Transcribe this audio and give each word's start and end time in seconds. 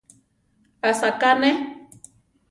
Asaká 0.89 1.31
neʼé. 1.41 1.51